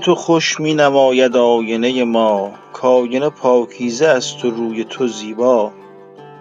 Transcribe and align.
تو 0.00 0.14
خوش 0.14 0.60
می 0.60 0.74
نماید 0.74 1.36
آینه 1.36 2.04
ما. 2.04 2.52
کآینه 2.72 3.28
پاکیزه 3.28 4.06
است 4.06 4.44
و 4.44 4.50
روی 4.50 4.84
تو 4.84 5.08
زیبا. 5.08 5.72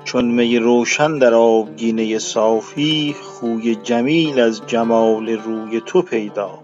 چون 0.04 0.26
می 0.26 0.60
روشن 0.60 1.18
در 1.18 1.34
آبگینه 1.34 2.20
صافی 2.20 3.16
خوی 3.24 3.76
جمیل 3.76 4.40
از 4.40 4.62
جمال 4.68 5.30
روی 5.30 5.82
تو 5.86 6.02
پیدا. 6.02 6.60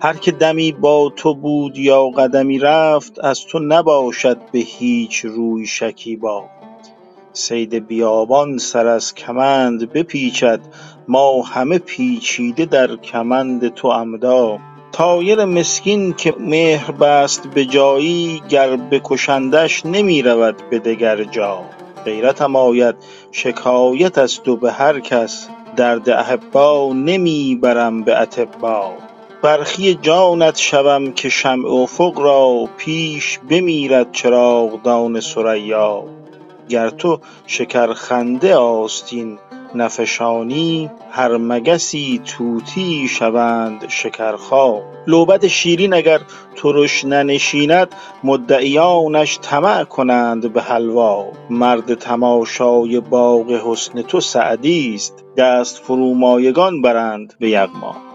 هر 0.00 0.16
که 0.16 0.32
دمی 0.32 0.72
با 0.72 1.12
تو 1.16 1.34
بود 1.34 1.78
یا 1.78 2.06
قدمی 2.08 2.58
رفت 2.58 3.24
از 3.24 3.40
تو 3.46 3.58
نباشد 3.58 4.38
به 4.52 4.58
هیچ 4.58 5.24
روی 5.24 5.66
شکیبا. 5.66 6.44
صید 7.32 7.86
بیابان 7.86 8.58
سر 8.58 8.86
از 8.86 9.14
کمند 9.14 9.92
بپیچد 9.92 10.60
ما 11.08 11.42
همه 11.42 11.78
پیچیده 11.78 12.64
در 12.64 12.96
کمند 12.96 13.68
تو 13.68 13.88
عمدا. 13.88 14.58
طایر 14.92 15.44
مسکین 15.44 16.12
که 16.12 16.34
مهر 16.38 16.90
بست 16.90 17.46
به 17.46 17.64
جایی 17.64 18.42
گر 18.48 18.76
بکشندش 18.76 19.86
نمی 19.86 20.22
رود 20.22 20.56
به 20.70 20.78
دگر 20.78 21.24
جا. 21.24 21.62
غیرتم 22.04 22.56
آید 22.56 22.94
شکایت 23.32 24.18
است 24.18 24.48
و 24.48 24.56
به 24.56 24.72
هر 24.72 25.00
کس 25.00 25.48
درد 25.76 26.10
احبا 26.10 26.92
نمی 26.92 27.58
برم 27.62 28.02
به 28.02 28.20
اطبا. 28.20 28.92
فرخی 29.42 29.94
جانت 29.94 30.58
شوم 30.58 31.12
که 31.12 31.28
شمع 31.28 31.70
افق 31.70 32.18
را 32.20 32.68
پیش 32.76 33.38
بمیرد 33.50 34.12
چراغدان 34.12 35.20
ثریا. 35.20 36.04
گر 36.68 36.90
تو 36.90 37.20
شکرخنده 37.46 38.56
آستین 38.56 39.38
نفشانی 39.74 40.90
هر 41.10 41.36
مگسی 41.36 42.20
طوطیی 42.26 43.08
شوند 43.08 43.88
شکرخا. 43.88 44.82
لعبت 45.06 45.46
شیرین 45.46 45.94
اگر 45.94 46.20
ترش 46.56 47.04
ننشیند 47.04 47.88
مدعیانش 48.24 49.38
طمع 49.42 49.84
کنند 49.84 50.52
به 50.52 50.62
حلوا. 50.62 51.26
مرد 51.50 51.94
تماشای 51.94 53.00
باغ 53.00 53.52
حسن 53.52 54.02
تو 54.02 54.20
سعدی 54.20 54.94
است 54.94 55.24
دست 55.36 55.78
فرومایگان 55.78 56.82
برند 56.82 57.34
به 57.38 57.50
یغما. 57.50 58.09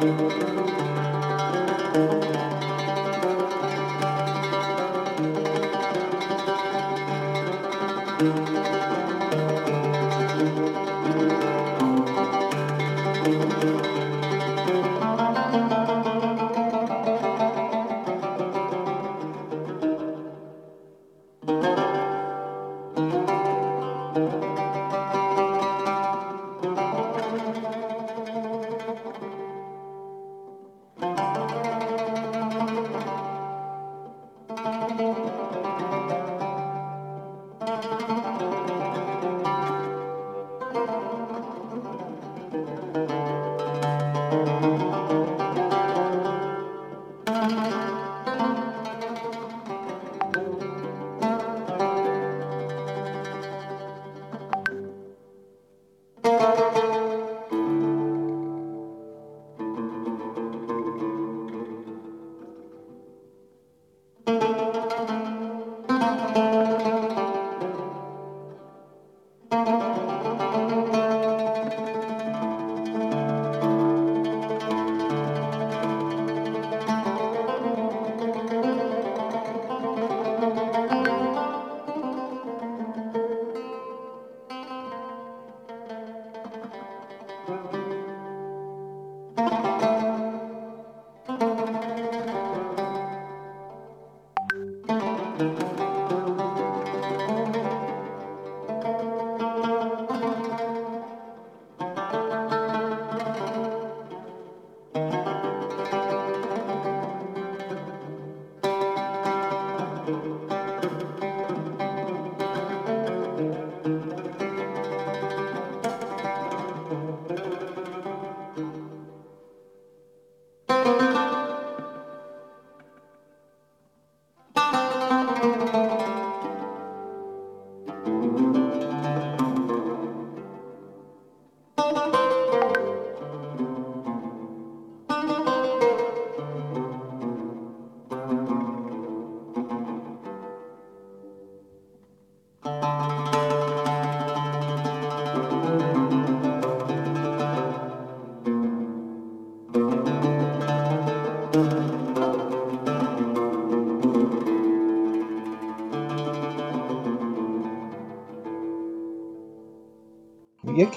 Thank 0.00 0.20
you. 2.42 2.57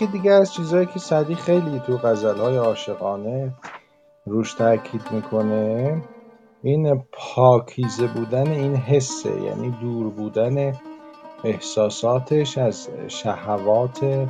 یکی 0.01 0.11
دیگه 0.11 0.31
از 0.31 0.53
چیزهایی 0.53 0.85
که 0.85 0.99
سعدی 0.99 1.35
خیلی 1.35 1.79
تو 1.79 1.97
غزلهای 1.97 2.57
عاشقانه 2.57 3.53
روش 4.25 4.53
تاکید 4.53 5.01
می‌کنه 5.11 6.01
این 6.63 7.03
پاکیزه 7.11 8.07
بودن 8.07 8.47
این 8.47 8.75
حسه 8.75 9.41
یعنی 9.41 9.69
دور 9.81 10.09
بودن 10.09 10.73
احساساتش 11.43 12.57
از 12.57 12.89
شهوات 13.07 14.27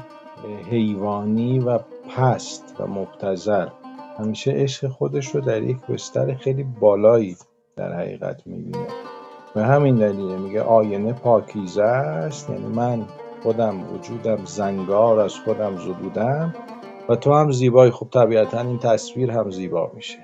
حیوانی 0.69 1.59
و 1.59 1.79
پست 2.15 2.75
و 2.79 2.87
مبتزل 2.87 3.67
همیشه 4.19 4.51
عشق 4.51 4.87
خودش 4.87 5.35
رو 5.35 5.41
در 5.41 5.63
یک 5.63 5.85
بستر 5.85 6.33
خیلی 6.33 6.63
بالایی 6.63 7.37
در 7.75 7.93
حقیقت 7.93 8.47
می‌بینه. 8.47 8.87
به 9.55 9.63
همین 9.63 9.95
دلیله 9.95 10.37
میگه 10.37 10.61
آینه 10.61 11.13
پاکیزه 11.13 11.83
است 11.83 12.49
یعنی 12.49 12.67
من 12.67 13.05
خودم 13.43 13.93
وجودم 13.93 14.45
زنگار 14.45 15.19
از 15.19 15.35
خودم 15.35 15.75
زدودم 15.75 16.55
و 17.09 17.15
تو 17.15 17.33
هم 17.33 17.51
زیبایی 17.51 17.91
خب 17.91 18.07
طبیعتا 18.13 18.61
این 18.61 18.79
تصویر 18.79 19.31
هم 19.31 19.49
زیبا 19.49 19.91
میشه. 19.95 20.17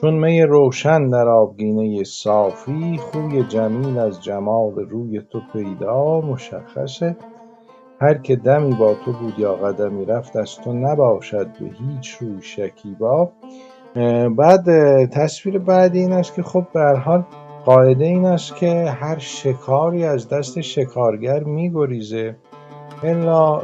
چون 0.00 0.14
می 0.14 0.42
روشن 0.42 1.08
در 1.08 1.28
آبگینه 1.28 2.04
صافی 2.04 2.98
خوی 2.98 3.42
جمیل 3.42 3.98
از 3.98 4.22
جمال 4.22 4.74
روی 4.74 5.20
تو 5.30 5.40
پیدا 5.52 6.20
مشخصه. 6.20 7.16
هر 8.00 8.14
که 8.14 8.36
دمی 8.36 8.74
با 8.74 8.94
تو 9.04 9.12
بود 9.12 9.38
یا 9.38 9.54
قدمی 9.54 10.04
رفت 10.04 10.36
از 10.36 10.56
تو 10.56 10.72
نباشد 10.72 11.46
به 11.46 11.66
هیچ 11.66 12.10
روی 12.10 12.42
شکیبا 12.42 13.32
بعد 14.36 14.64
تصویر 15.04 15.58
بعدی 15.58 15.98
این 15.98 16.12
است 16.12 16.34
که 16.34 16.42
خب 16.42 16.66
به 16.74 16.98
حال 16.98 17.24
قاعده 17.64 18.04
این 18.04 18.24
است 18.24 18.56
که 18.56 18.90
هر 19.00 19.18
شکاری 19.18 20.04
از 20.04 20.28
دست 20.28 20.60
شکارگر 20.60 21.44
میگریزه 21.44 22.36
الا 23.02 23.62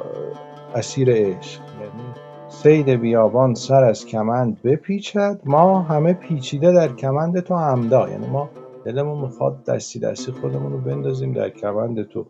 اسیر 0.74 1.08
عشق. 1.10 1.60
یعنی 1.80 2.08
سید 2.48 2.88
بیابان 2.88 3.54
سر 3.54 3.84
از 3.84 4.06
کمند 4.06 4.62
بپیچد 4.62 5.40
ما 5.44 5.80
همه 5.82 6.12
پیچیده 6.12 6.72
در 6.72 6.88
کمند 6.88 7.40
تو 7.40 7.54
عمدا. 7.54 8.08
یعنی 8.08 8.26
ما 8.26 8.50
دلمون 8.84 9.20
می‌خواد 9.20 9.64
دستی 9.64 10.00
دستی 10.00 10.32
خودمون 10.32 10.72
رو 10.72 10.78
بندازیم 10.78 11.32
در 11.32 11.50
کمند 11.50 12.08
تو. 12.08 12.26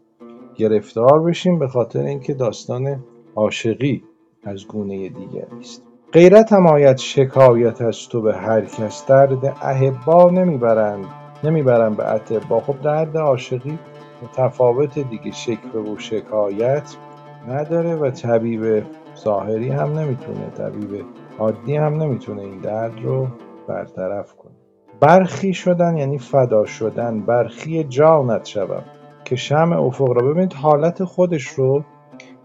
گرفتار 0.55 1.23
بشیم 1.23 1.59
به 1.59 1.69
خاطر 1.69 2.01
اینکه 2.01 2.35
داستان 2.35 3.05
عاشقی 3.37 4.03
از 4.45 4.67
گونه 4.67 5.09
دیگری 5.09 5.61
است. 5.61 5.83
غیرت 6.13 6.53
هم 6.53 6.67
آید 6.67 6.97
شکایت 6.97 7.83
از 7.83 8.09
تو 8.09 8.23
به 8.23 8.35
هر 8.35 8.61
کس. 8.61 9.07
درد 9.07 9.45
احبا 9.63 10.31
نمی‌برند. 10.31 11.05
نمی‌برن 11.45 11.95
به 11.95 12.13
اتبا 12.13 12.61
خب 12.61 12.81
درد 12.83 13.17
عاشقی 13.17 13.79
متفاوت 14.23 14.99
دیگه 14.99 15.31
شکوه 15.31 15.93
و 15.93 15.99
شکایت 15.99 16.97
نداره 17.49 17.95
و 17.95 18.11
طبیب 18.11 18.83
ظاهری 19.17 19.69
هم 19.69 19.99
نمی‌تونه 19.99 20.51
طبیب 20.59 21.05
عادی 21.39 21.77
هم 21.77 22.03
نمی‌تونه 22.03 22.43
این 22.43 22.59
درد 22.61 23.01
رو 23.03 23.29
برطرف 23.69 24.35
کنه. 24.35 24.53
برخی 25.01 25.55
شدن 25.55 25.97
یعنی 25.97 26.19
فدا 26.19 26.65
شدن 26.67 27.21
برخی 27.21 27.85
جانت 27.85 28.45
شوم 28.45 28.83
که 29.25 29.37
شم 29.37 29.73
افق 29.73 30.09
را 30.11 30.29
ببینید 30.29 30.53
حالت 30.53 31.05
خودش 31.05 31.47
رو 31.47 31.85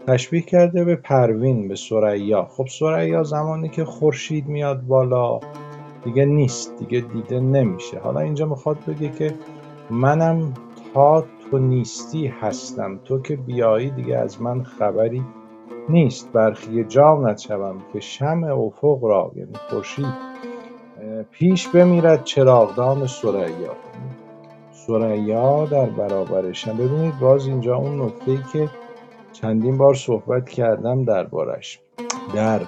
تشبیه 0.06 0.40
کرده 0.42 0.84
به 0.84 0.96
پروین 0.96 1.68
به 1.68 1.76
سریا 1.76 2.44
خب 2.44 2.66
سریا 2.66 3.22
زمانی 3.22 3.68
که 3.68 3.84
خورشید 3.84 4.46
میاد 4.46 4.80
بالا. 4.86 5.40
دیگه 6.04 6.24
نیست 6.24 6.78
دیگه 6.78 7.00
دیده 7.00 7.40
نمیشه. 7.40 7.98
حالا 7.98 8.20
اینجا 8.20 8.46
می‌خواد 8.46 8.78
بگه 8.88 9.08
که 9.08 9.34
منم 9.90 10.54
تا 10.94 11.24
تو 11.50 11.58
نیستی 11.58 12.26
هستم. 12.26 13.00
تو 13.04 13.22
که 13.22 13.36
بیایی 13.36 13.90
دیگه 13.90 14.16
از 14.16 14.42
من 14.42 14.62
خبری 14.62 15.24
نیست. 15.88 16.32
برخی 16.32 16.84
جانت 16.84 17.38
شوم 17.38 17.82
که 17.92 18.00
شم 18.00 18.44
افق 18.44 19.04
را 19.04 19.32
یعنی 19.36 19.52
خورشید 19.70 20.34
پیش 21.30 21.68
بمیرد 21.68 22.24
چراغدان 22.24 23.06
سریا 23.06 23.76
سریا 24.72 25.64
در 25.64 25.86
برابرشم. 25.86 26.76
ببینید 26.76 27.18
باز 27.18 27.46
اینجا 27.46 27.76
اون 27.76 28.02
نکته 28.02 28.30
ای 28.30 28.38
که 28.52 28.70
چندین 29.32 29.78
بار 29.78 29.94
صحبت 29.94 30.48
کردم 30.48 31.04
دربارش. 31.04 31.80
در 32.34 32.60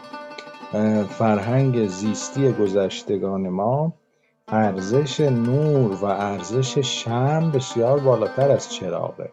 فرهنگ 1.09 1.87
زیستی 1.87 2.53
گذشتگان 2.53 3.49
ما 3.49 3.93
ارزش 4.49 5.21
نور 5.21 5.93
و 5.93 6.05
ارزش 6.05 6.79
شم 6.79 7.51
بسیار 7.55 8.01
بالاتر 8.01 8.51
از 8.51 8.73
چراغه. 8.73 9.31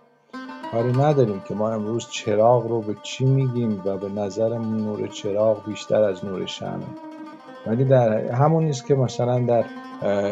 کاری 0.71 0.91
نداریم 0.91 1.41
که 1.47 1.53
ما 1.53 1.71
امروز 1.71 2.09
چراغ 2.09 2.67
رو 2.67 2.81
به 2.81 2.95
چی 3.03 3.25
میگیم 3.25 3.81
و 3.85 3.97
به 3.97 4.09
نظرمون 4.09 4.77
نور 4.77 5.07
چراغ 5.07 5.65
بیشتر 5.65 6.03
از 6.03 6.25
نور 6.25 6.45
شمه. 6.45 6.85
ولی 7.67 7.85
در 7.85 8.31
همون 8.31 8.63
نیست 8.63 8.85
که 8.85 8.95
مثلا 8.95 9.39
در 9.39 9.65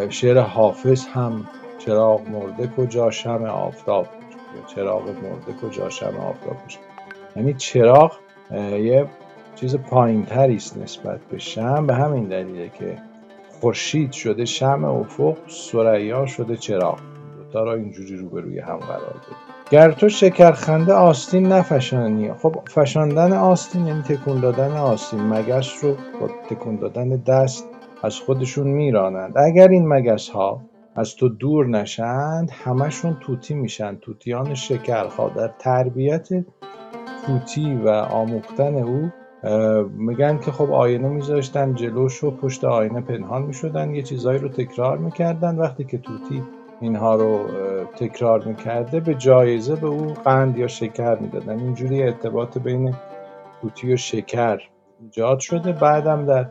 شعر 0.10 0.40
حافظ 0.40 1.06
هم 1.06 1.48
چراغ 1.78 2.28
مرده 2.30 2.68
کجا 2.78 3.12
شم 3.12 3.44
آفتاب 3.44 4.08
چراغ 4.68 5.04
مرده 5.04 5.54
کجا 5.62 5.90
شم 5.90 6.18
آفتاب 6.20 6.56
یعنی 7.36 7.54
چراغ 7.54 8.12
یه 8.52 9.08
چیز 9.56 9.76
پایینتری 9.76 10.56
است 10.56 10.78
نسبت 10.78 11.20
به 11.32 11.38
شم 11.38 11.88
به 11.88 11.96
همین 11.96 12.28
دلیله 12.28 12.70
که 12.70 12.98
خورشید 13.50 14.12
شده 14.12 14.46
شم 14.46 14.86
افق 14.86 15.38
سریا 15.48 16.26
شده 16.26 16.58
چراغ. 16.58 17.00
دوتا 17.38 17.64
را 17.64 17.74
اینجوری 17.74 18.16
روبروی 18.16 18.60
هم 18.60 18.78
قرار 18.78 19.10
بده 19.10 19.36
گر 19.70 19.92
تو 19.92 20.10
شکرخنده 20.10 20.94
آستین 20.94 21.48
نفشانی 21.48 22.34
خب 22.34 22.56
فشاندن 22.68 23.34
آستین 23.34 23.88
یعنی 23.88 24.02
تکون 24.02 24.40
دادن 24.40 24.72
آستین. 24.72 25.20
مگس 25.20 25.84
رو 25.84 25.96
با 26.22 26.30
تکون 26.50 26.76
دادن 26.76 27.10
دست 27.10 27.68
از 28.04 28.20
خودشون 28.20 28.68
میرانند. 28.68 29.38
اگر 29.38 29.68
این 29.68 29.88
مگس 29.88 30.30
ها 30.30 30.62
از 30.96 31.16
تو 31.16 31.30
دور 31.30 31.68
نشند 31.68 32.52
همشون 32.64 33.18
توتی 33.20 33.54
میشن. 33.54 33.96
توتیان 33.96 34.54
شکرخا 34.54 35.30
در 35.30 35.52
تربیت 35.60 36.30
توتی 37.26 37.76
و 37.76 37.90
آموختن 37.90 38.76
او 38.76 39.12
میگن 39.98 40.38
که 40.38 40.52
خب 40.52 40.72
آینه 40.72 41.08
میذاشتن 41.10 41.74
جلوش 41.74 42.24
و 42.24 42.32
پشت 42.32 42.64
آینه 42.66 43.02
پنهان 43.02 43.42
می‌شدن 43.42 43.96
یه 43.96 44.02
چیزایی 44.02 44.40
رو 44.40 44.50
تکرار 44.50 44.98
می‌کردن. 44.98 45.58
وقتی 45.58 45.84
که 45.84 45.98
توتی 45.98 46.44
اینها 46.82 47.16
رو 47.16 47.46
تکرار 47.96 48.44
می‌کرده 48.44 49.00
به 49.00 49.14
جایزه 49.14 49.76
به 49.76 49.88
او 49.88 50.14
قند 50.26 50.58
یا 50.58 50.68
شکر 50.68 51.16
می‌دادن. 51.16 51.60
اینجوری 51.60 52.04
ارتباط 52.04 52.58
بین 52.58 52.94
توتی 53.62 53.94
و 53.94 53.98
شکر 53.98 54.62
ایجاد 55.02 55.40
شده. 55.40 55.72
بعدم 55.72 56.26
در 56.26 56.46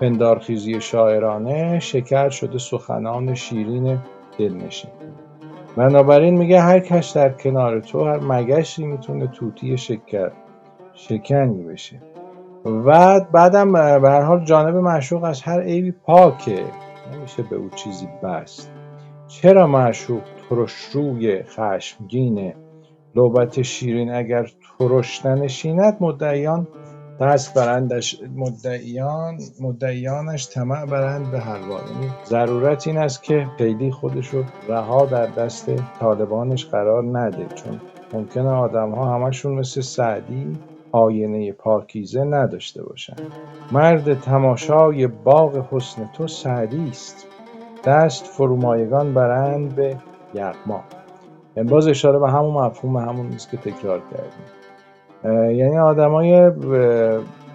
پندارخیزی 0.00 0.80
شاعرانه 0.80 1.78
شکر 1.78 2.28
شده 2.28 2.58
سخنان 2.58 3.34
شیرین 3.34 3.98
دلنشین. 4.38 4.90
بنابراین 5.76 6.38
میگه 6.38 6.60
هر 6.60 6.78
کش 6.78 7.10
در 7.10 7.28
کنار 7.28 7.80
تو 7.80 8.04
هر 8.04 8.18
مگشی 8.18 8.86
می‌تونه 8.86 9.26
توتی 9.26 9.76
شکر 9.78 10.30
شکنی 10.94 11.62
بشه. 11.62 12.00
و 12.66 13.20
بعدم 13.32 13.72
به 13.72 14.10
هر 14.10 14.22
حال 14.22 14.44
جانب 14.44 14.76
معشوق 14.76 15.24
از 15.24 15.42
هر 15.42 15.60
عیبی 15.60 15.90
پاکه. 15.92 16.64
نمیشه 17.14 17.42
به 17.42 17.56
او 17.56 17.70
چیزی 17.70 18.08
بست. 18.22 18.70
چرا 19.28 19.66
معشوق 19.66 20.22
روی 20.92 21.42
خشمگینه 21.42 22.54
لوبت 23.14 23.62
شیرین 23.62 24.14
اگر 24.14 24.46
ترش 24.78 25.26
ننشیند 25.26 25.96
مدعیان 26.00 26.68
دست 27.20 27.54
برندش 27.54 28.20
مدعیان 28.36 29.38
مدعیانش 29.60 30.48
طمع 30.48 30.86
برند 30.86 31.30
به 31.30 31.40
حلوا 31.40 31.74
یعنی 31.74 32.10
ضرورت 32.24 32.86
این 32.86 32.98
است 32.98 33.22
که 33.22 33.46
خیلی 33.58 33.90
خودش 33.90 34.28
رو 34.28 34.44
رها 34.68 35.06
در 35.06 35.26
دست 35.26 35.70
طالبانش 36.00 36.66
قرار 36.66 37.04
نده. 37.18 37.46
چون 37.54 37.80
ممکنه 38.12 38.48
آدم 38.48 38.90
ها 38.90 39.14
همشون 39.14 39.54
مثل 39.54 39.80
سعدی 39.80 40.52
آینه 40.96 41.52
پاکیزه 41.52 42.24
نداشته 42.24 42.84
باشند. 42.84 43.32
مرد 43.72 44.20
تماشای 44.20 45.06
باغ 45.06 45.66
حسن 45.70 46.10
تو 46.16 46.26
سعدی 46.26 46.88
است. 46.88 47.26
دست 47.84 48.26
فرومایگان 48.26 49.14
برند 49.14 49.74
به 49.74 49.96
یغما. 50.34 50.80
باز 51.68 51.88
اشاره 51.88 52.18
به 52.18 52.30
همون 52.30 52.54
مفهوم 52.54 52.96
همون 52.96 53.26
نیست 53.26 53.50
که 53.50 53.56
تکرار 53.56 54.02
کردیم. 54.10 55.56
یعنی 55.58 55.78
آدمای 55.78 56.52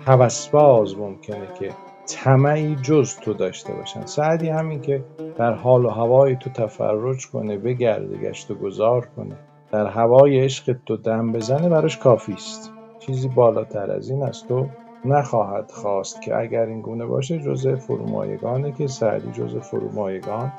هوسباز 0.05 0.98
ممکنه 0.98 1.48
که 1.60 1.69
طمعی 2.07 2.75
جز 2.75 3.15
تو 3.15 3.33
داشته 3.33 3.74
باشن. 3.74 4.05
سعدی 4.05 4.50
همین 4.50 4.81
که 4.81 5.03
در 5.38 5.53
حال 5.53 5.86
و 5.86 5.89
هوای 5.89 6.36
تو 6.36 6.50
تفرج 6.50 7.29
کنه 7.29 7.57
بگرده 7.57 8.17
گشت 8.17 8.51
و 8.51 8.55
گذار 8.55 9.07
کنه. 9.15 9.36
در 9.71 9.88
هوای 9.88 10.39
عشق 10.39 10.75
تو 10.86 10.98
دم 10.98 11.31
بزنه 11.31 11.69
براش 11.69 11.98
کافی 11.98 12.33
است. 12.33 12.74
چیزی 13.01 13.27
بالاتر 13.27 13.91
از 13.91 14.10
این 14.10 14.24
است 14.24 14.51
و 14.51 14.67
نخواهد 15.05 15.72
خواست 15.72 16.22
که 16.22 16.38
اگر 16.38 16.65
این 16.65 16.81
گونه 16.81 17.05
باشه 17.05 17.39
جزء 17.39 17.75
فرومایگانه 17.75 18.72
که 18.72 18.88
سعدی 18.88 19.31
جزء 19.31 19.60
فرومایگان 19.60 20.53